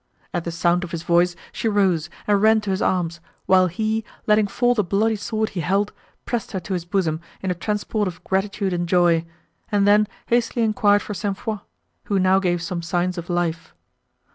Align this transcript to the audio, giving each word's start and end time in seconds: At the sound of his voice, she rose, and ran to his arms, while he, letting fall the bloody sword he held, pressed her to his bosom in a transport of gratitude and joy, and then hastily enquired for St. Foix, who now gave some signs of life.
At 0.33 0.45
the 0.45 0.51
sound 0.51 0.83
of 0.83 0.89
his 0.89 1.03
voice, 1.03 1.35
she 1.51 1.67
rose, 1.67 2.09
and 2.25 2.41
ran 2.41 2.59
to 2.61 2.71
his 2.71 2.81
arms, 2.81 3.19
while 3.45 3.67
he, 3.67 4.03
letting 4.25 4.47
fall 4.47 4.73
the 4.73 4.83
bloody 4.83 5.15
sword 5.15 5.49
he 5.49 5.59
held, 5.59 5.93
pressed 6.25 6.53
her 6.53 6.59
to 6.61 6.73
his 6.73 6.85
bosom 6.85 7.21
in 7.43 7.51
a 7.51 7.53
transport 7.53 8.07
of 8.07 8.23
gratitude 8.23 8.73
and 8.73 8.89
joy, 8.89 9.25
and 9.71 9.87
then 9.87 10.07
hastily 10.25 10.63
enquired 10.63 11.03
for 11.03 11.13
St. 11.13 11.37
Foix, 11.37 11.59
who 12.05 12.17
now 12.17 12.39
gave 12.39 12.63
some 12.63 12.81
signs 12.81 13.19
of 13.19 13.29
life. 13.29 13.75